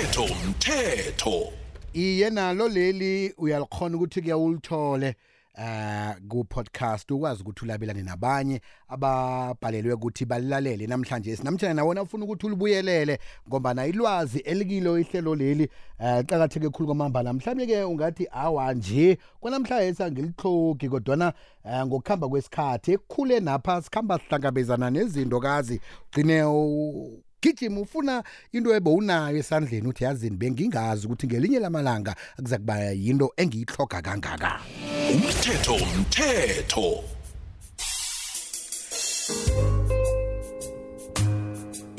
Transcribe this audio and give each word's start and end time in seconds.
umthetho 0.00 0.22
umthetho. 0.24 1.52
Iye 1.92 2.30
nalo 2.30 2.68
leli 2.68 3.34
uyalikhona 3.38 3.96
ukuthi 3.96 4.22
ke 4.22 4.34
ulithole 4.34 5.14
eh 5.58 6.14
ku 6.28 6.44
podcast 6.44 7.10
ukwazi 7.10 7.42
ukuthi 7.42 7.64
ulabelane 7.64 8.02
nabanye 8.02 8.60
ababhalelwe 8.88 9.92
ukuthi 9.92 10.24
balilalele 10.24 10.86
namhlanje. 10.86 11.36
Namhlanje 11.42 11.74
nawona 11.74 12.02
ufuna 12.02 12.24
ukuthi 12.24 12.46
ulibuyelele 12.46 13.18
ngoba 13.48 13.74
na 13.74 13.86
ilwazi 13.86 14.38
elikilo 14.38 14.98
ihlelo 14.98 15.34
leli 15.34 15.68
eh 15.98 16.24
qhakatheke 16.24 16.70
khulu 16.70 16.86
kwamambala. 16.86 17.32
Mhlawumbe 17.32 17.66
ke 17.66 17.84
ungathi 17.84 18.28
awa 18.32 18.74
nje 18.74 19.18
kwanamhlanje 19.40 19.94
sangilihlogi 19.94 20.88
kodwana 20.88 21.32
eh, 21.64 21.86
ngokuhamba 21.86 22.28
kwesikhathi 22.28 22.92
ekukhule 22.92 23.40
napha 23.40 23.82
sikhamba 23.82 24.18
sihlangabezana 24.18 24.90
nezinto 24.90 25.40
kazi 25.40 25.80
ugcine 26.08 26.44
u- 26.44 27.22
gijima 27.42 27.80
ufuna 27.80 28.22
into 28.52 28.74
ebowunayo 28.74 29.36
esandleni 29.38 29.88
uthi 29.88 30.04
yazini 30.04 30.36
bengingazi 30.36 31.06
ukuthi 31.06 31.26
ngelinye 31.26 31.58
lamalanga 31.58 32.14
kuza 32.36 32.58
kuba 32.58 32.76
yinto 32.92 33.32
engiyihloga 33.36 34.02
kangaka. 34.02 34.60
Umthetho 35.12 35.74
umthetho. 35.74 37.04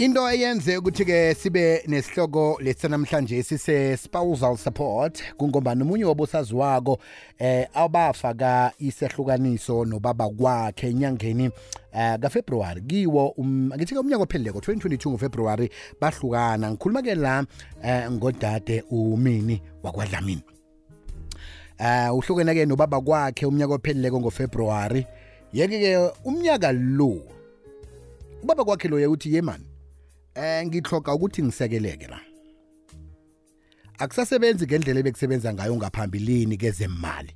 Into 0.02 0.30
eyenze 0.30 0.78
ukuthi-ke 0.78 1.36
sibe 1.36 1.84
nesihloko 1.88 2.58
lesi 2.62 2.88
namhlanje 2.88 3.44
sise 3.44 3.98
spousal 3.98 4.58
support 4.58 5.24
kungombani 5.38 5.82
omunye 5.82 6.06
wabosaziwako 6.06 7.00
eh 7.40 7.68
abafaka 7.74 8.72
isehlukaniso 8.80 9.86
nobaba 9.86 10.30
kwakhe 10.30 10.90
enyangeni 10.90 11.52
eh 11.94 12.20
kaFebruary 12.20 12.82
kiwo 12.82 13.28
um 13.38 13.70
ngithi 13.78 13.98
umnyaka 13.98 14.24
opheleleko 14.24 14.60
2022 14.60 15.10
ngoFebruary 15.10 15.70
bahlukana. 16.02 16.72
Ngikhuluma 16.72 17.02
ke 17.02 17.16
la 17.16 17.46
eh 17.84 18.12
ngodade 18.12 18.84
umini 18.90 19.62
wakwadlamini. 19.84 20.44
Eh 21.78 22.16
uhlukene 22.16 22.54
ke 22.54 22.66
nobaba 22.66 23.02
kwakhe 23.02 23.46
umnyaka 23.46 23.74
opheleleko 23.74 24.20
ngoFebruary 24.20 25.06
yeke 25.54 25.80
ke 25.80 26.12
umnyaka 26.26 26.72
lo 26.72 27.22
ubaba 28.44 28.66
kwakhe 28.66 28.88
lo 28.88 29.12
uthi 29.12 29.36
yemani 29.36 29.71
eh 30.36 30.66
ngihloka 30.66 31.14
ukuthi 31.14 31.44
ngisekeleke 31.44 32.08
la. 32.08 32.20
Akusasebenzi 33.98 34.66
ngendlela 34.66 35.00
ebekusebenza 35.00 35.54
ngayo 35.54 35.76
ngaphambilini 35.76 36.58
kezemali. 36.58 37.36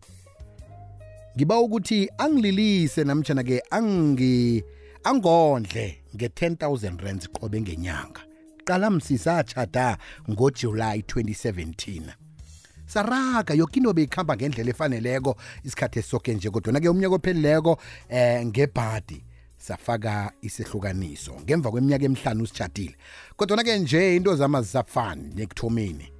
Ngiba 1.35 1.59
ukuthi 1.59 2.09
angililise 2.17 3.03
namtjana 3.03 3.43
ke 3.43 3.61
angi 3.69 4.63
angondle 5.03 6.01
nge-10000 6.15 7.03
rands 7.03 7.29
qobe 7.29 7.61
ngenyanga. 7.61 8.21
Qala 8.65 8.89
msisachada 8.89 9.97
ngojuly 10.29 11.01
2017 11.01 12.25
saraga 12.85 13.53
yoke 13.53 13.79
into 13.79 13.93
beyikhamba 13.93 14.35
ngendlela 14.35 14.69
efaneleko 14.69 15.35
isikhathi 15.63 15.99
esisoke 15.99 16.33
nje 16.33 16.49
kodwana-ke 16.49 16.89
umnyaka 16.89 17.15
ophelileko 17.15 17.77
eh 18.09 18.45
ngebhadi. 18.45 19.25
Safaka 19.67 20.31
isihlukaniso. 20.41 21.33
Ngemva 21.41 21.71
kweminyaka 21.71 22.05
emihlanu 22.05 22.47
sitshadile 22.47 22.95
kodwana-ke 23.37 23.79
nje 23.79 24.15
into 24.15 24.35
zama 24.35 24.61
zisafani 24.61 25.33
nekuthomeni. 25.35 26.11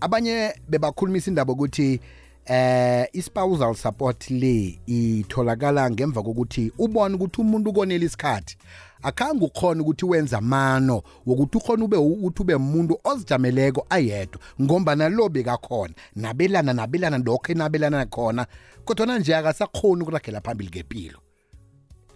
Abanye 0.00 0.54
bebakhulumisa 0.68 1.30
indaba 1.30 1.52
ukuthi 1.52 2.00
eh 2.46 3.08
i-spousal 3.12 3.74
support 3.74 4.30
le 4.30 4.78
itholakala 4.86 5.90
ngemva 5.90 6.22
kokuthi 6.22 6.72
ubone 6.78 7.14
ukuthi 7.14 7.40
umuntu 7.40 7.70
ukonela 7.70 8.04
isikhathi. 8.04 8.56
Akhange 9.02 9.44
ukhona 9.44 9.82
ukuthi 9.82 10.04
wenza 10.04 10.38
amano 10.38 11.02
wokuthi 11.26 11.58
ukhona 11.58 11.84
ube 11.84 11.96
ukuthi 11.96 12.42
ube 12.42 12.54
umuntu 12.54 13.00
ozijameleko 13.04 13.86
ayedwa 13.90 14.40
ngombana 14.62 15.08
lo 15.08 15.28
bekakhona. 15.28 15.94
Nabelana 16.16 16.72
nabelana 16.72 17.18
lokho 17.18 17.52
enabelana 17.52 18.06
khona. 18.06 18.46
Kodwana 18.84 19.18
nje 19.18 19.36
akasakhoni 19.36 20.02
ukuragela 20.02 20.40
phambili 20.40 20.70
ngempilo 20.70 21.18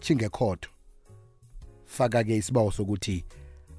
chingekhotho 0.00 0.71
faka-ke 1.84 2.37
isibawo 2.37 2.71
sokuthi 2.71 3.25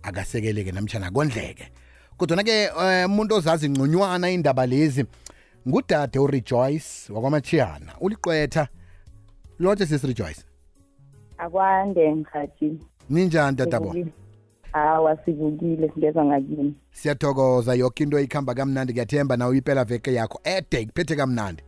akasekeleke 0.04 0.72
namtshana 0.72 1.12
kondleke 1.12 1.72
kodwana-ke 2.18 2.70
um 2.70 3.12
umuntu 3.12 3.36
ozazi 3.36 3.70
ngconywana 3.70 4.30
indaba 4.30 4.66
lezi 4.66 5.06
ngudade 5.68 6.20
urejoyce 6.20 7.14
wakwamachiyana 7.14 7.94
uliqwetha. 8.00 8.68
Lotshe 9.60 9.86
sisirejoyce 9.86 10.42
akwande 11.38 12.12
mkhathi 12.12 12.80
ninjani 13.10 13.58
dadabo 13.58 13.96
hawa 14.72 15.18
sivukile 15.26 15.92
ngeza 15.98 16.26
ngakini. 16.26 16.76
Siyathokoza. 16.92 17.74
Yoke 17.74 18.04
into 18.04 18.20
ikhamba 18.20 18.54
kamnandi. 18.54 18.94
Ngiyathemba 18.94 19.38
nawe 19.38 19.58
impela 19.58 19.84
veke 19.84 20.14
yakho 20.14 20.40
ede 20.44 20.86
kuphethe 20.86 21.16
kamnandi. 21.16 21.64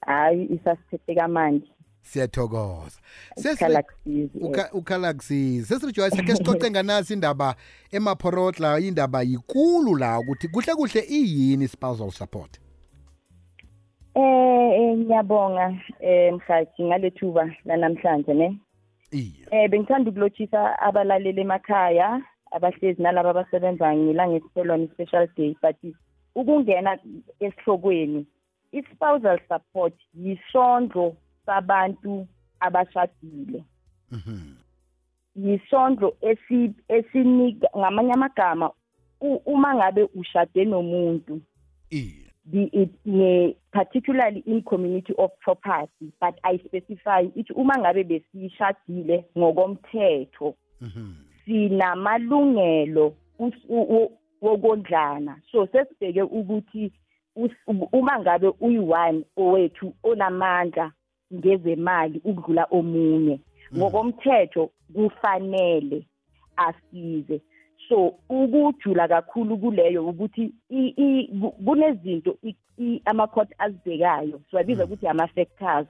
Hayi 0.00 0.44
isasiphethe 0.44 1.14
kamandi. 1.14 1.72
Siyathokoza. 2.02 3.00
Ukhala 3.36 3.82
kusizi. 3.82 4.38
Ukha- 4.38 4.72
ukhala 4.72 5.14
kusizi 5.14 5.64
sesirejoyce 5.66 6.22
ke 6.22 6.34
sicoce 6.36 6.70
nganasi 6.70 7.12
indaba 7.14 7.54
emaphorotla 7.92 8.80
indaba 8.80 9.22
yikulu 9.22 9.96
la 9.96 10.18
ukuthi 10.18 10.48
kuhle 10.48 10.74
kuhle 10.74 11.00
iyini 11.08 11.68
spousal 11.68 12.10
support? 12.10 12.60
Eh 14.14 14.70
eh, 14.80 14.98
ngiyabonga 14.98 15.74
eh 16.00 16.32
mkhathi 16.34 16.82
ngalethuba 16.84 17.50
lanamhlanje 17.64 18.34
ne? 18.34 18.58
Eh 19.50 19.70
bengithanda 19.70 20.10
ukulotshisa 20.10 20.78
abalaleli 20.78 21.40
emakhaya 21.40 22.22
abahlezi 22.52 23.02
nalabo 23.02 23.28
abasebenza 23.28 23.96
ngilanga 23.96 24.36
esiphelwane 24.36 24.88
special 24.94 25.28
day 25.36 25.56
but 25.62 25.76
ukungena 26.34 26.98
esihlokweni 27.40 28.26
i-spousal 28.72 29.38
support 29.48 29.94
yisondlo 30.14 31.16
sabantu 31.46 32.26
abashadile 32.60 33.64
Mhm. 34.10 34.54
yisondlo 35.36 36.16
esi 36.20 36.72
esinika 36.88 37.68
ngamanye 37.78 38.12
amagama 38.12 38.70
uma 39.46 39.74
ngabe 39.74 40.02
ushade 40.14 40.64
nomuntu 40.64 41.40
be 42.44 42.62
it 42.72 42.90
ne 43.04 43.56
particularly 43.70 44.40
in 44.46 44.62
community 44.62 45.12
of 45.18 45.30
property 45.40 46.12
but 46.20 46.34
i 46.42 46.58
specify 46.58 47.22
ithi 47.36 47.52
uma 47.52 47.78
ngabe 47.78 48.04
besishadile 48.04 49.24
ngokomthetho 49.38 50.54
Mhm. 50.80 51.14
sinamalungelo 51.44 53.14
wokondlana 54.42 55.40
so 55.52 55.66
sesibheke 55.66 56.22
ukuthi 56.22 56.92
uma 57.92 58.18
ngabe 58.20 58.48
uyi-one 58.60 59.24
owethu 59.36 59.94
onamandla 60.02 60.92
ngezemali 61.34 62.20
ukudlula 62.24 62.66
omunye. 62.70 63.40
Ngokomthetho 63.76 64.70
kufanele 64.94 66.06
asize. 66.56 67.40
So 67.88 68.14
ukujula 68.28 69.08
kakhulu 69.08 69.58
kuleyo 69.58 70.08
ukuthi 70.08 70.52
kunezinto 71.64 72.36
ama-court 73.04 73.50
azibhekayo 73.58 74.40
siwabiza 74.50 74.84
ukuthi 74.84 75.06
ama-factors 75.08 75.86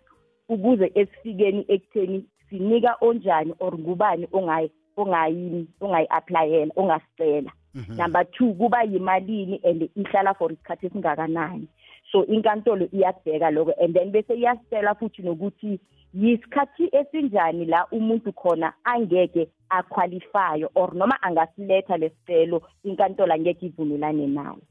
ukuze 0.49 0.93
esifikeni 0.95 1.65
ekutheni 1.69 2.25
sinika 2.51 2.97
onjani 3.01 3.55
or 3.61 3.79
ngubani 3.79 4.29
ongayi 4.33 4.71
ongayi 4.97 5.67
ongayi-aplayela 5.81 6.73
ongasicela. 6.77 7.53
Number 7.89 8.25
two 8.25 8.55
kuba 8.55 8.83
yimalini 8.83 9.61
and 9.65 9.89
ihlala 9.97 10.35
for 10.35 10.53
isikhathi 10.53 10.87
esingakanani. 10.87 11.69
So 12.13 12.27
inkantolo 12.27 12.89
iyakubheka 12.93 13.51
lokho. 13.51 13.73
And 13.81 13.95
then 13.95 14.13
bese 14.13 14.35
iyasitela 14.35 14.95
futhi 14.95 15.23
nokuthi 15.23 15.81
yisikhathi 16.15 16.89
esinjani 16.93 17.65
la 17.65 17.87
umuntu 17.93 18.33
khona 18.33 18.73
angeke 18.85 19.49
aqualifye 19.71 20.67
or 20.75 20.95
noma 20.95 21.23
angasiletha 21.23 21.97
lesicelo 21.97 22.63
inkantolo 22.85 23.33
angeke 23.35 23.67
ivumelane 23.67 24.27
nayo 24.27 24.63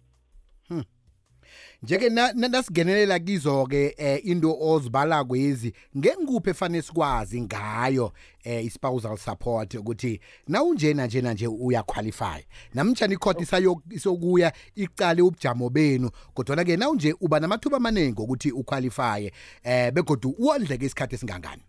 njeke 1.83 2.09
na- 2.09 2.33
na- 2.33 2.47
nasingenelela 2.47 3.19
kizo-ke 3.19 3.95
eh, 3.97 4.25
into 4.25 4.57
ozibala 4.61 5.23
kwezi 5.23 5.73
ngengikuphi 5.97 6.49
efanele 6.49 6.81
sikwazi 6.81 7.41
ngayo 7.41 8.11
eh, 8.43 8.65
i-spousal 8.65 9.17
support 9.17 9.73
ukuthi 9.75 10.19
nawunjena 10.47 11.05
njena 11.05 11.33
nje 11.33 11.47
uyaqualify 11.47 12.45
namtshana 12.73 13.13
ikhoti 13.13 13.43
isayo- 13.43 13.81
isokuya 13.91 14.53
icale 14.75 15.21
ubujamo 15.21 15.69
benu 15.69 16.09
kodwana-ke 16.33 16.77
nawunje 16.77 17.15
uba 17.21 17.39
namathuba 17.39 17.77
amaningi 17.77 18.21
ukuthi 18.21 18.51
uqualifye 18.51 19.33
eh 19.63 19.91
begodwa 19.93 20.31
uwondleke 20.39 20.85
isikhathi 20.85 21.15
esingangani? 21.15 21.61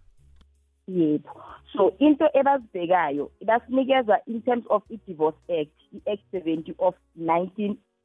Yebo. 0.88 1.28
So 1.72 1.92
into 1.98 2.24
ebazibhekayo 2.34 3.30
basinikeza 3.46 4.18
in 4.26 4.42
terms 4.42 4.64
of 4.70 4.82
i-divorce 4.90 5.38
act 5.48 5.70
i-act 5.92 6.22
70 6.32 6.74
of 6.78 6.94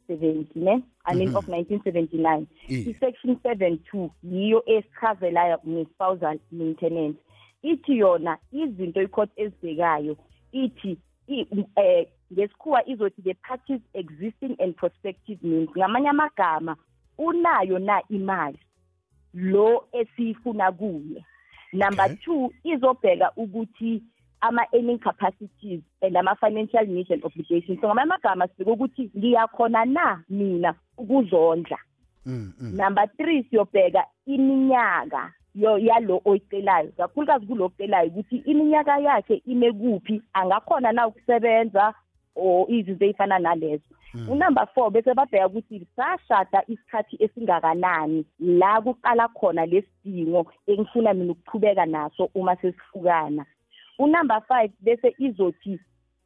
1970 0.10 0.56
ne? 0.56 0.84
I 1.06 1.16
mean 1.16 1.36
of 1.36 1.48
1979 1.48 2.48
Iye. 2.70 2.90
i-section 2.90 3.36
72 3.44 4.10
yiyo 4.24 4.64
esichazelayo 4.66 5.60
nge-spousal 5.68 6.40
maintenance. 6.52 7.18
Ithi 7.64 7.98
yona 7.98 8.38
izinto 8.52 9.02
icourt 9.02 9.32
ezibhekayo 9.36 10.18
ithi 10.52 10.98
i- 11.28 11.48
eh 11.76 12.08
ngesikhuwa 12.34 12.88
izothi 12.90 13.22
the 13.22 13.34
parties 13.34 13.82
existing 13.94 14.56
and 14.60 14.76
prospective 14.76 15.40
means 15.44 15.70
ngamanye 15.78 16.10
amagama 16.10 16.76
unayo 17.18 17.80
na 17.80 18.02
imali 18.10 18.60
lo 19.34 19.88
esifuna 19.92 20.72
kuye. 20.72 21.26
Number 21.74 22.06
Okay. 22.06 22.16
2 22.28 22.50
izobheka 22.64 23.32
ukuthi 23.36 24.04
ama-earning 24.48 25.00
capacities 25.00 25.82
and 26.02 26.18
ama-financial 26.18 26.86
needs 26.88 27.12
and 27.12 27.24
obligations. 27.24 27.82
So 27.82 27.88
ngamanye 27.88 28.04
amagama 28.04 28.48
sibheke 28.48 28.72
ukuthi 28.72 29.12
ngiyakhona 29.18 29.86
na 29.86 30.24
mina 30.30 30.76
ukuzondla? 30.98 31.78
Mm, 32.26 32.54
mm. 32.60 32.78
number 32.78 33.04
3 33.20 33.50
siyobheka 33.50 34.04
iminyaka 34.26 35.34
yalo 35.56 36.22
oyicelayo. 36.26 36.92
Kakhulukazi 36.98 37.46
kulo 37.46 37.66
ocelayo 37.66 38.08
ukuthi 38.08 38.38
iminyaka 38.46 38.98
yakhe 38.98 39.42
ime 39.46 39.72
kuphi 39.72 40.22
angakhona 40.34 40.92
na 40.92 41.08
ukusebenza 41.08 41.94
or 42.36 42.66
izinto 42.70 43.06
ezifana 43.06 43.40
nalezo. 43.40 43.84
Unumber 44.30 44.68
4 44.76 44.92
bese 44.92 45.14
babheka 45.14 45.48
ukuthi 45.48 45.88
sashada 45.96 46.64
isikhathi 46.68 47.18
esingakanani 47.20 48.26
la 48.40 48.82
kuqala 48.82 49.28
khona 49.28 49.66
lesidingo 49.66 50.52
engifuna 50.68 51.14
mina 51.14 51.32
ukuqhubeka 51.32 51.86
naso 51.86 52.30
uma 52.36 52.56
sesihlukana 52.56 53.46
unumber 54.00 54.42
5 54.50 54.70
bese 54.80 55.16
izothi 55.18 55.80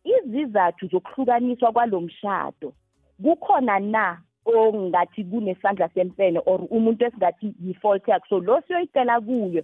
izizathu 0.04 0.88
zokuhlukaniswa 0.88 1.72
kwalomshado 1.72 2.74
kukhona 3.24 3.80
na 3.80 4.22
ongathi 4.46 5.24
kunesandla 5.24 5.90
semfene 5.94 6.40
or 6.46 6.62
umuntu 6.70 7.06
esingathi 7.06 7.54
yi-fault 7.64 8.08
yakhe? 8.08 8.30
So 8.30 8.40
lo 8.40 8.62
siyoyicela 8.68 9.22
kuyo 9.22 9.64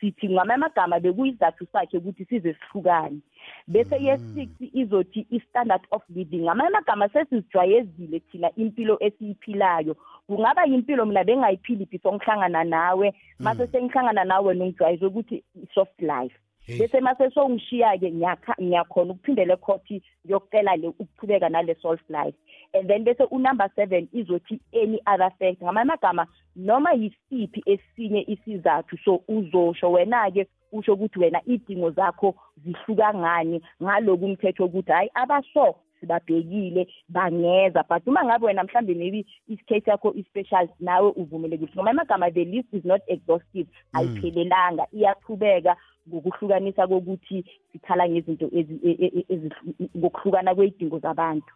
sithi 0.00 0.28
ngamanye 0.28 0.54
amagama 0.54 1.00
bekuyizathu 1.00 1.66
sakhe 1.72 1.96
ukuthi 1.98 2.24
size 2.24 2.54
sihlukane. 2.54 3.20
Bese 3.68 3.96
ye-six 4.06 4.50
izothi 4.72 5.26
i-standard 5.30 5.84
of 5.90 6.02
living 6.08 6.42
ngamanye 6.42 6.68
amagama 6.68 7.08
sesizijwayezile 7.08 8.20
thina 8.20 8.50
impilo 8.56 8.96
esiyiphilayo 9.00 9.96
kungaba 10.26 10.64
yimpilo 10.64 11.06
mina 11.06 11.24
bengayiphili 11.24 11.86
before 11.86 12.16
ngihlangana 12.16 12.64
nawe 12.64 13.14
mase 13.38 13.66
sengihlangana 13.66 14.24
nawe 14.24 14.54
nongijwayeze 14.54 15.06
ukuthi 15.06 15.44
i-soft 15.62 16.00
life. 16.00 16.36
Bese 16.68 17.00
mase 17.00 17.30
sowungishiya-ke 17.30 18.10
ngiyakha- 18.10 18.60
ngiyakhona 18.62 19.12
ukuphindela 19.12 19.54
ekhoti 19.54 20.02
ngiyocela 20.26 20.76
le 20.76 20.88
ukuqhubeka 20.88 21.48
nale 21.48 21.74
soft 21.82 22.10
life. 22.10 22.34
And 22.74 22.90
then 22.90 23.04
bese 23.04 23.24
unumber 23.30 23.70
seven 23.76 24.08
izothi 24.12 24.60
any 24.72 25.00
other 25.06 25.30
fact 25.38 25.62
ngamanye 25.62 25.90
amagama 25.90 26.26
noma 26.56 26.90
yisiphi 26.92 27.62
esinye 27.66 28.24
isizathu 28.28 28.98
so 29.04 29.22
uzosho 29.28 29.92
wena-ke 29.92 30.46
usho 30.72 30.92
ukuthi 30.94 31.18
wena 31.18 31.40
iy'dingo 31.46 31.90
zakho 31.90 32.34
zihluka 32.64 33.14
ngani 33.14 33.62
ngaloku 33.82 34.24
umthetho 34.24 34.64
ukuthi 34.64 34.92
hhayi 34.92 35.10
abaso 35.14 35.74
sibabhekile 36.06 36.86
bangeza. 37.08 37.84
But 37.88 38.06
uma 38.06 38.24
ngabe 38.24 38.46
wena 38.46 38.64
mhlambe 38.64 38.94
maybe 38.94 39.26
isicase 39.48 39.90
yakho 39.90 40.12
i-special 40.14 40.68
nawe 40.80 41.10
uvumelekile 41.16 41.70
ngamanye 41.74 41.90
amagama 42.00 42.30
the 42.30 42.44
list 42.44 42.68
is 42.72 42.84
not 42.84 43.02
exhaustive 43.06 43.66
ayiphelelanga 43.92 44.86
iyaqhubeka 44.92 45.76
ngokuhlukanisa 46.08 46.86
kokuthi 46.86 47.44
sikhala 47.72 48.08
ngezinto 48.08 48.46
ezi- 48.46 48.80
e- 48.84 48.98
e- 49.04 49.12
e- 49.18 49.26
ezihlu- 49.34 49.88
ngokuhlukana 49.98 50.54
kwey'dingo 50.54 50.98
zabantu. 50.98 51.52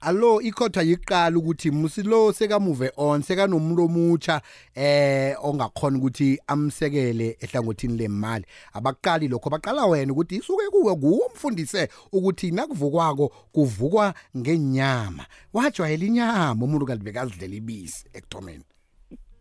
Alo 0.00 0.40
ikhotha 0.40 0.82
yiqala 0.82 1.38
ukuthi 1.38 1.70
musilo 1.70 2.32
sekamuve 2.32 2.92
on 2.96 3.22
sekanomuntu 3.22 3.84
omutsha 3.84 4.40
eh 4.74 5.36
ongakhona 5.42 5.98
ukuthi 5.98 6.38
amsekele 6.46 7.36
ehlangothini 7.40 7.98
lemali. 7.98 8.44
Abaqali 8.72 9.28
lokho 9.28 9.50
baqala 9.50 9.86
wena 9.86 10.12
ukuthi 10.12 10.36
isuke 10.36 10.70
kuwe 10.70 10.96
nguwe 10.96 11.26
umfundise 11.26 11.88
ukuthi 12.12 12.50
nakuvukwako 12.50 13.28
kuvukwa 13.52 14.14
ngenyama 14.36 15.26
wajwayela 15.52 16.04
inyama 16.04 16.64
umuntu 16.64 16.86
kanti 16.86 17.04
bekazidlela 17.04 17.54
ibisi 17.54 18.06
ekuthomeni. 18.12 18.64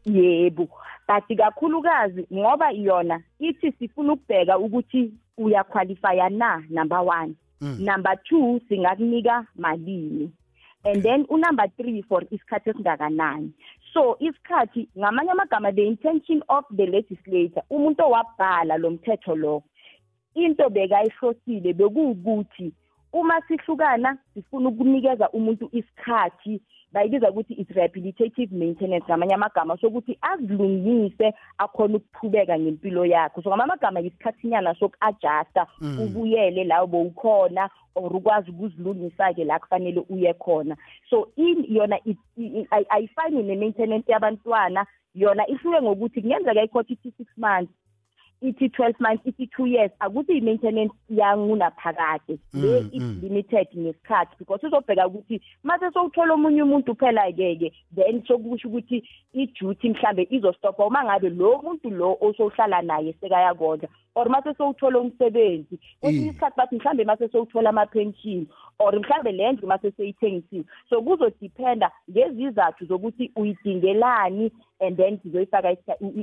Yebo 0.05 0.69
but 1.07 1.37
kakhulukazi 1.37 2.27
ngoba 2.33 2.71
yona 2.71 3.21
ithi 3.39 3.71
sifuna 3.79 4.13
ukubheka 4.13 4.57
ukuthi 4.57 5.13
uyaqualifya 5.37 6.29
na 6.29 6.63
number 6.69 6.99
one. 6.99 7.27
Mm. 7.29 7.42
Number 7.79 8.15
two 8.29 8.59
singakunika 8.69 9.45
malini. 9.57 10.31
And 10.85 11.01
then 11.01 11.25
unumber 11.25 11.71
three 11.77 12.03
for 12.09 12.21
isikhathi 12.21 12.69
esingakanani. 12.69 13.51
So 13.93 14.17
isikhathi 14.19 14.87
ngamanye 14.97 15.31
amagama 15.31 15.75
the 15.75 15.87
intention 15.87 16.43
of 16.49 16.65
the 16.71 16.85
legislator 16.85 17.63
umuntu 17.69 18.01
owabhala 18.01 18.77
lo 18.77 18.89
mthetho 18.89 19.35
lo 19.35 19.63
into 20.35 20.69
bekayihlosile 20.69 21.73
bekuwukuthi 21.73 22.73
uma 23.13 23.41
sihlukana 23.47 24.17
sifuna 24.33 24.69
ukunikeza 24.69 25.29
umuntu 25.29 25.69
isikhathi 25.71 26.61
bayibiza 26.93 27.31
ukuthi 27.31 27.53
it's 27.53 27.71
rehabilitative 27.71 28.51
maintenance 28.55 29.05
ngamanye 29.05 29.33
amagama. 29.33 29.77
Sokuthi 29.77 30.17
azilungise 30.21 31.33
akhona 31.57 31.97
ukuqhubeka 31.97 32.59
ngempilo 32.59 33.05
yakho. 33.05 33.41
So 33.41 33.49
ngamanye 33.49 33.63
amagama 33.71 33.99
yisikhathinyana 33.99 34.75
soku-adjusta 34.75 35.67
Mm. 35.81 35.99
ubuyele 35.99 36.63
la 36.63 36.85
bowukhona 36.85 37.69
or 37.95 38.15
ukwazi 38.15 38.51
ukuzilungisa-ke 38.51 39.43
la 39.45 39.59
kufanele 39.59 40.03
uye 40.09 40.33
khona. 40.33 40.75
So 41.09 41.29
in 41.35 41.65
yona 41.69 41.97
it- 42.05 42.17
i- 42.37 42.59
i- 42.61 42.67
ay- 42.71 42.85
ayifani 42.89 43.43
ne-maintenance 43.43 44.11
yabantwana 44.11 44.85
yona 45.15 45.47
ihluke 45.47 45.81
ngokuthi 45.81 46.21
kungenzeka 46.21 46.63
ikhotha 46.63 46.93
ithi 46.93 47.11
six 47.17 47.27
months 47.37 47.71
ithi 48.43 48.67
12 48.67 48.99
months 48.99 49.25
ithi 49.25 49.49
2 49.57 49.67
years 49.67 49.91
akuthi 49.99 50.37
i-maintenance 50.37 50.93
yangunaphakade 51.09 52.39
le 52.53 52.81
Mm, 52.81 52.89
is 52.93 53.01
mm. 53.01 53.19
limited 53.23 53.67
ngesikhathi 53.77 54.35
because 54.39 54.67
uzobheka 54.67 55.07
ukuthi 55.07 55.41
mase 55.63 55.91
sowuthola 55.93 56.33
omunye 56.33 56.63
umuntu 56.63 56.95
phela-ke-ke 56.95 57.73
then 57.95 58.23
sokusho 58.27 58.67
ukuthi 58.67 59.03
i-duty 59.33 59.89
mhlambe 59.89 60.27
izostopha 60.29 60.85
uma 60.85 61.03
ngabe 61.03 61.29
lo 61.29 61.61
muntu 61.63 61.89
lo 61.89 62.17
osowuhlala 62.21 62.81
naye 62.81 63.13
sekayakondla 63.21 63.89
or 64.15 64.29
mase 64.29 64.53
sowuthola 64.57 64.99
umsebenzi. 64.99 65.79
Kwesinye 66.01 66.27
isikhathi 66.29 66.57
bathi 66.57 66.75
mhlambe 66.75 67.03
mase 67.05 67.27
sowuthola 67.27 67.69
ama-pension 67.69 68.47
or 68.79 68.93
mhlambe 68.99 69.31
le 69.31 69.51
ndlu 69.51 69.67
mase 69.67 69.91
seyithengisiwe 69.91 70.63
so 70.89 71.01
kuzodiphenda 71.01 71.91
ngezizathu 72.11 72.85
zokuthi 72.85 73.31
uyidingelani 73.35 74.51
and 74.79 74.97
then 74.97 75.19
sizoyifaka 75.23 75.75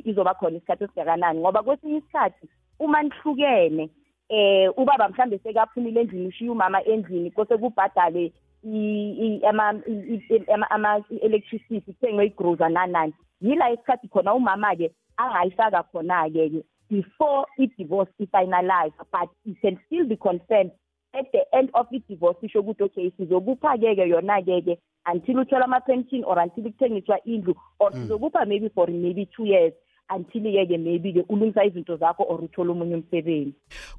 izoba 0.05 0.35
khona 0.35 0.57
isikhathi 0.57 0.85
esingakanani. 0.85 1.41
Ngoba 1.41 1.63
kwesinye 1.63 1.97
isikhathi 1.99 2.47
uma 2.79 3.03
nihlukene 3.03 3.91
eh 4.29 4.71
ubaba 4.79 5.09
mhlambe 5.09 5.39
sekaphumile 5.39 6.01
endlini 6.01 6.27
ushiya 6.29 6.53
umama 6.53 6.85
endlini 6.85 7.31
kose 7.31 7.57
kubhadale 7.57 8.33
i- 8.65 9.15
i- 9.21 9.47
ama- 9.47 9.83
i- 9.89 10.23
i- 10.31 10.53
ama- 10.53 10.71
ama- 10.71 11.05
i-electricity 11.11 11.81
kuthengwe 11.81 12.27
igroza 12.27 12.69
nanani. 12.69 13.13
Yila 13.41 13.71
isikhathi 13.71 14.09
khona 14.09 14.35
umama-ke 14.35 14.91
angayifaka 15.17 15.83
khona-ke-ke. 15.83 16.63
Before 16.91 17.47
i-divorce 17.59 18.11
i-finalize 18.21 18.93
but 19.13 19.31
it 19.45 19.57
can 19.61 19.79
still 19.87 20.07
be 20.07 20.17
confirmed. 20.17 20.73
At 21.13 21.27
the 21.33 21.43
end 21.59 21.71
of 21.75 21.87
i-divorce 21.93 22.39
isho 22.43 22.61
ukuthi 22.61 22.83
okay 22.83 23.11
sizokupha-ke-ke 23.17 24.09
yona-ke-ke 24.09 24.79
until 25.07 25.39
uthola 25.39 25.65
ama-pension 25.65 26.25
or 26.25 26.39
until 26.39 26.65
kuthengiswa 26.65 27.19
indlu 27.25 27.55
or 27.79 27.93
sizokupha 27.93 28.47
maybe 28.47 28.69
for 28.75 28.87
maybe 28.89 29.27
two 29.37 29.45
years 29.45 29.73
until-ke-ke 30.11 30.79
maybe-ke 30.79 31.25
ulungisa 31.29 31.65
izinto 31.65 31.97
zakho 31.97 32.25
or 32.29 32.45
uthole 32.45 32.71
omunye 32.71 32.95
umsebenzi. 32.95 33.55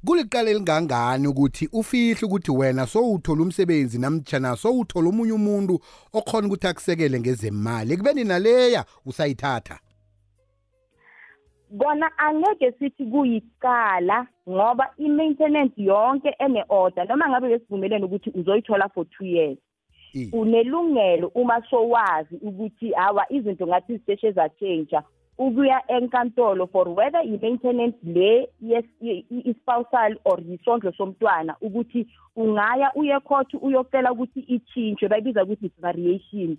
Kuliqala 0.06 0.50
elingangani 0.50 1.28
ukuthi 1.28 1.68
ufihle 1.72 2.26
ukuthi 2.26 2.50
wena 2.50 2.86
sowuthola 2.86 3.42
umsebenzi 3.42 3.98
namtjana 3.98 4.56
sowuthola 4.56 5.08
omunye 5.08 5.32
umuntu 5.32 5.80
okhona 6.12 6.46
ukuthi 6.46 6.66
akusekele 6.66 7.20
ngezemali? 7.20 7.92
Ekubeni 7.92 8.24
naleya 8.24 8.84
usayithatha. 9.06 9.78
Kona 11.78 12.18
angeke 12.18 12.72
sithi 12.72 13.04
kuyicala 13.06 14.26
ngoba 14.48 14.90
i-maintenance 14.98 15.74
yonke 15.76 16.34
ene-order 16.38 17.06
noma 17.08 17.28
ngabe 17.28 17.48
besivumelene 17.48 18.04
ukuthi 18.04 18.30
uzoyithola 18.34 18.88
for 18.88 19.04
two 19.04 19.24
years 19.24 19.58
unelungelo 20.32 21.28
uma 21.34 21.62
sowazi 21.70 22.36
ukuthi 22.42 22.92
hawa 22.92 23.32
izinto 23.32 23.66
ngathi 23.66 23.96
ziseshe 23.96 24.32
zatshentsha 24.32 25.02
ukuya 25.42 25.78
enkantolo 25.88 26.66
for 26.66 26.88
whether 26.88 27.20
i-maintenance 27.24 27.96
le 28.04 28.48
yes 28.60 28.84
i- 29.00 29.24
i- 29.30 29.42
i-spousal 29.50 30.16
or 30.24 30.38
yisondlo 30.50 30.92
somntwana 30.92 31.56
ukuthi 31.60 32.06
ungaya 32.36 32.92
uye 32.94 33.20
court 33.20 33.54
uyocela 33.54 34.12
ukuthi 34.12 34.40
itshintshwe 34.40 35.08
bayibiza 35.08 35.44
ukuthi 35.44 35.66
it's 35.66 35.80
variation 35.80 36.56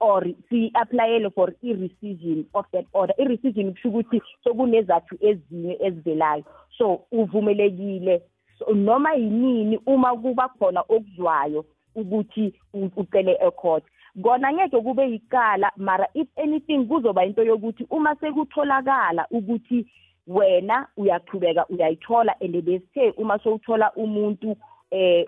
or 0.00 0.26
siyi-aplayele 0.48 1.30
for 1.30 1.52
i-rescission 1.62 2.44
of 2.54 2.66
that 2.72 2.84
order. 2.92 3.14
I-rescission 3.18 3.72
kusho 3.72 3.88
ukuthi 3.88 4.22
sokunezathu 4.44 5.16
ezinye 5.20 5.78
ezivelayo. 5.80 6.44
So 6.78 7.00
uvumelekile 7.12 8.22
so, 8.58 8.74
noma 8.74 9.14
yinini 9.14 9.78
uma 9.86 10.16
kuba 10.16 10.48
khona 10.48 10.80
okuzwayo 10.88 11.64
ukuthi 11.94 12.52
u- 12.74 12.90
ucele 12.96 13.38
ecourt. 13.40 13.84
Kona 14.22 14.52
ngeke 14.52 14.80
kube 14.80 15.10
yicala 15.10 15.72
mara 15.76 16.06
if 16.14 16.28
anything 16.36 16.86
kuzoba 16.86 17.24
into 17.24 17.42
yokuthi 17.44 17.86
uma 17.90 18.16
sekutholakala 18.16 19.26
ukuthi 19.30 19.86
wena 20.26 20.86
uyaqhubeka 20.96 21.66
uyayithola 21.68 22.34
and 22.40 22.64
besithe 22.64 23.10
uma 23.16 23.38
sowuthola 23.38 23.92
umuntu 23.96 24.56
eh 24.90 25.26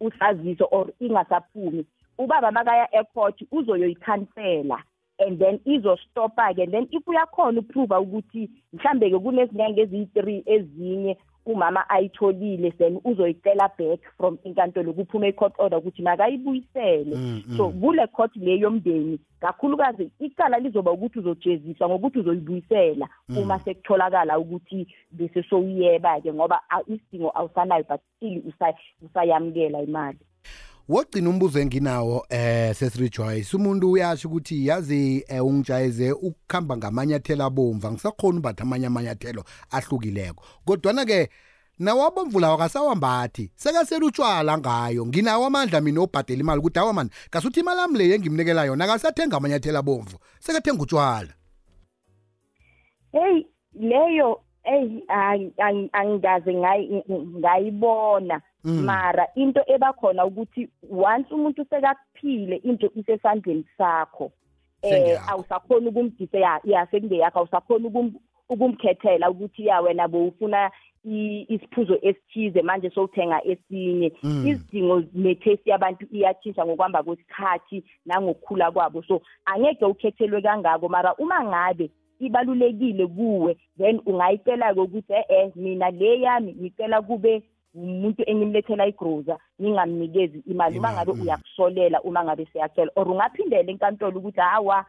usaziso 0.00 0.68
or 0.70 0.86
ingasaphumi 1.00 1.86
ubaba 2.18 2.52
makaya 2.52 2.88
ecourt 2.94 3.42
uzoyoyikhansela 3.52 4.82
and 5.18 5.38
then 5.38 5.60
izostopa 5.64 6.54
ke 6.54 6.66
then 6.70 6.86
if 6.90 7.08
uyakhona 7.08 7.60
ukuprova 7.60 8.00
ukuthi 8.00 8.50
mhlambe 8.72 9.10
ke 9.10 9.18
kunezinyanga 9.18 9.82
eziyi-3 9.82 10.42
ezinye 10.46 11.16
umama 11.46 11.88
ayitholile 11.90 12.70
then 12.70 13.00
uzoyicela 13.04 13.70
back 13.78 14.00
from 14.16 14.38
inkantolo 14.44 14.92
kuphume 14.92 15.28
i-court 15.28 15.54
order 15.58 15.78
ukuthi 15.78 16.02
makayibuyisele. 16.02 17.16
So 17.56 17.68
kule 17.70 18.06
court 18.06 18.36
le 18.36 18.58
yomndeni 18.58 19.18
kakhulukazi 19.40 20.10
icala 20.20 20.58
lizoba 20.58 20.92
ukuthi 20.92 21.18
uzojeziswa 21.18 21.88
ngokuthi 21.88 22.18
uzoyibuyisela 22.18 23.08
uma 23.42 23.58
sekutholakala 23.58 24.38
ukuthi 24.38 24.86
bese 25.12 25.42
sowuyeba-ke 25.42 26.32
ngoba 26.32 26.60
a- 26.70 26.82
isidingo 26.86 27.30
awusanayo 27.34 27.84
but 27.88 28.00
still 28.16 28.42
usa- 28.48 28.74
usayamukela 29.02 29.82
imali. 29.82 30.18
Wogcina 30.92 31.30
umbuzo 31.30 31.58
enginawo 31.60 32.26
eh 32.28 32.74
sesirejoice 32.74 33.56
umuntu 33.56 33.90
uyasho 33.90 34.28
ukuthi 34.28 34.66
yazi 34.66 35.24
eh, 35.28 35.44
ungijayeze 35.46 36.12
ukukhamba 36.12 36.76
ngamanyathelo 36.76 37.44
abomvu 37.44 37.86
angisakhona 37.86 38.36
umbatha 38.36 38.62
amanye 38.62 38.86
amanyathelo 38.86 39.44
ahlukileko. 39.70 40.44
Kodwana 40.64 41.04
ke 41.04 41.28
nawabomvu 41.78 42.40
lawo 42.40 42.54
akasawambathi 42.54 43.50
sekasela 43.56 44.06
utshwala 44.06 44.58
ngayo. 44.58 45.06
Nginawo 45.06 45.46
amandla 45.46 45.80
mina 45.80 46.00
obhadela 46.00 46.40
imali 46.40 46.60
ukuthi 46.60 46.78
awa 46.78 46.92
mani 46.92 47.10
ngasuthi 47.30 47.60
imali 47.60 47.80
ami 47.80 47.98
le 47.98 48.14
engimnikela 48.14 48.64
yona 48.64 48.84
akasathenga 48.84 49.36
amanyathelo 49.36 49.78
abomvu 49.78 50.18
sekathenga 50.40 50.82
utshwala 50.82 51.32
hey 53.12 53.46
leyo 53.80 54.40
hey 54.62 55.00
ang- 55.08 55.52
ang- 55.58 55.90
angaze 55.92 56.52
ngayi- 56.52 57.04
ngayibona. 57.40 58.34
Mm. 58.34 58.51
Mara 58.64 59.26
into 59.34 59.60
ebakhona 59.66 60.24
ukuthi 60.24 60.68
once 60.90 61.34
umuntu 61.34 61.64
sekaphile 61.70 62.56
into 62.56 62.90
isesandleni 62.94 63.64
sakho. 63.78 64.32
Eh 64.82 65.18
awusakhona 65.28 65.88
ukumdise 65.88 66.40
ya 66.40 66.60
ya 66.64 66.86
sekungeyakho. 66.86 67.38
Awusakhona 67.38 67.88
ukum 67.88 68.14
ukumkhethela 68.48 69.30
ukuthi 69.30 69.66
ya 69.66 69.80
wena 69.80 70.08
bowufuna 70.08 70.70
isiphuzo 71.04 71.98
esithize 72.02 72.62
manje 72.62 72.90
sowuthenga 72.90 73.44
esinye. 73.44 74.12
Mm. 74.22 74.46
izidingo 74.46 75.02
nethesi 75.14 75.70
yabantu 75.70 76.06
iyatshintsha 76.12 76.66
ngokuhamba 76.66 77.02
kwesikhathi 77.02 77.84
nangokukhula 78.06 78.70
kwabo. 78.70 79.02
So 79.02 79.22
angeke 79.44 79.84
ukhethelwe 79.84 80.42
kangako 80.42 80.88
mara 80.88 81.14
uma 81.14 81.44
ngabe 81.44 81.90
ibalulekile 82.20 83.06
kuwe 83.06 83.56
then 83.78 84.00
ungayicela-ke 84.06 84.80
ukuthi 84.80 85.12
e-e 85.12 85.52
mina 85.56 85.90
le 85.90 86.20
yami 86.20 86.54
ngicela 86.60 87.02
kube 87.02 87.42
umuntu 87.74 88.22
engimlethela 88.26 88.86
igroza 88.86 89.38
ngingamnikezi 89.60 90.38
imali 90.46 90.78
uma 90.78 90.90
Imali, 90.90 90.94
ngabe 90.96 91.12
mm. 91.12 91.22
uyakusolela 91.22 92.02
uma 92.02 92.24
ngabe 92.24 92.46
siyacela 92.52 92.90
or 92.96 93.08
ungaphindela 93.08 93.70
enkantolo 93.70 94.18
ukuthi 94.18 94.40
hawa 94.40 94.84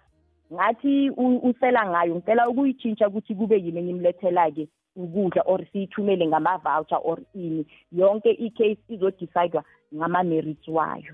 ngathi 0.53 1.09
u- 1.09 1.41
usela 1.49 1.89
ngayo 1.89 2.15
ngicela 2.15 2.49
ukuyitshintsha 2.49 3.07
ukuthi 3.07 3.35
kube 3.35 3.57
yini 3.57 3.79
engimlethela-ke 3.79 4.67
ukudla 4.95 5.41
or 5.45 5.65
siyithumele 5.71 6.27
ngama-voucher 6.27 6.99
or 7.03 7.19
ini 7.33 7.65
yonke 7.91 8.31
i-case 8.31 8.83
izodecide-wa 8.89 9.63
ngama-merits 9.95 10.67
wayo 10.67 11.13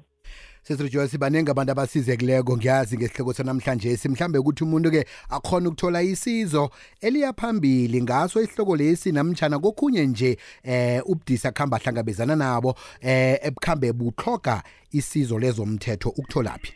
sesirejoice 0.69 1.17
baningi 1.17 1.51
abantu 1.51 1.71
abasizekileko. 1.71 2.57
Ngiyazi 2.57 2.97
ngesihloko 2.97 3.33
sanamhlanje 3.33 3.97
simhlambe 3.97 4.37
ukuthi 4.37 4.63
umuntu-ke 4.63 5.05
akhona 5.29 5.69
ukuthola 5.69 6.01
isizo 6.01 6.69
eliya 7.01 7.33
phambili 7.33 8.01
ngaso 8.01 8.41
isihloko 8.41 8.75
lesi 8.75 9.11
namtshana 9.11 9.59
kokhunye 9.59 10.05
nje 10.05 10.37
eh 10.63 11.01
ubudisa 11.05 11.51
kuhamba 11.51 11.77
ahlangabezana 11.77 12.35
nabo 12.35 12.75
eh 13.01 13.39
ebukhambe 13.41 13.93
buhloga 13.93 14.63
isizo 14.91 15.39
lezomthetho 15.39 16.09
ukutholaphi? 16.09 16.73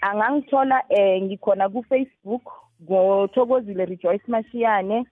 Angangithola 0.00 0.82
eh 0.88 1.22
ngikhona 1.22 1.68
ku-facebook 1.68 2.42
ngothokozile 2.82 3.84
rejoice 3.84 4.24
mashiyane. 4.28 5.06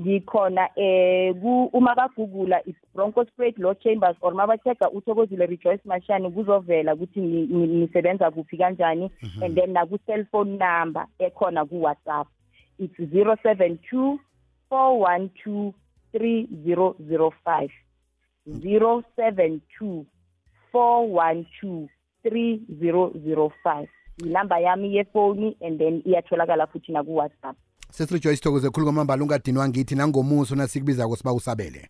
Ngikhona 0.00 0.68
eh 0.76 1.32
ku 1.40 1.70
uma 1.72 1.94
bagugula 1.94 2.60
is 2.66 2.74
bronco 2.94 3.24
spread 3.24 3.54
law 3.58 3.74
chambers 3.74 4.16
or 4.20 4.32
mabacheka 4.34 4.90
uthokozile 4.90 5.46
rejoice 5.46 5.80
mashiyane 5.84 6.30
kuzovela 6.30 6.94
ukuthi 6.94 7.20
ni- 7.20 7.46
ni- 7.46 7.66
nisebenza 7.66 8.30
kuphi 8.30 8.56
kanjani. 8.56 9.10
And 9.42 9.54
then 9.56 9.72
naku 9.72 9.98
cellphone 10.06 10.58
number 10.58 11.06
ekhona 11.18 11.64
ku-whatsapp. 11.64 12.26
It's 12.78 12.98
072 12.98 14.18
412 14.70 15.72
3005 16.12 17.70
072 18.46 20.04
412 20.72 21.88
3005 22.24 23.86
inamba 24.24 24.58
yami 24.60 24.96
yefoni 24.96 25.56
and 25.60 25.78
then 25.78 26.02
iyatholakala 26.06 26.66
futhi 26.66 26.92
naku-whatsapp. 26.92 27.56
Sesirejoice 27.96 28.42
thokoze 28.42 28.70
khulu 28.70 28.86
kwamambala 28.86 29.22
ungadinwa 29.22 29.68
ngithi 29.68 29.94
nangomuso 29.94 30.54
nasikubizako 30.54 31.16
siba 31.16 31.32
usabele. 31.32 31.88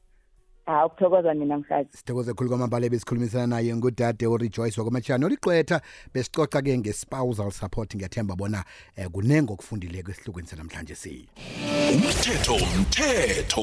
Hayi 0.66 0.87
ukuthokoza 0.87 1.34
mina 1.34 1.58
mhlazi 1.58 1.88
sithokoze 1.92 2.34
khulu 2.34 2.49
kwamambala 2.49 2.88
besikhulumisana 2.88 3.46
naye 3.46 3.76
ngudade 3.76 4.26
urejoice 4.26 4.80
wakwamashiyane 4.80 5.26
oliqwetha 5.26 5.80
besicoca-ke 6.14 6.78
nge-spousal 6.78 7.50
support 7.50 7.96
ngiyathemba 7.96 8.37
bona 8.37 8.64
um 8.99 9.08
kunenge 9.08 9.52
okufundileko 9.52 10.11
esihlukweni 10.11 10.49
sanamhlanje 10.49 10.94
siyi 10.94 11.28
umthetho 11.94 12.56
mthetho 12.80 13.62